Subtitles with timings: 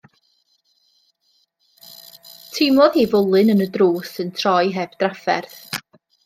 [2.55, 5.63] Teimlodd hi fwlyn y drws yn troi heb drafferth.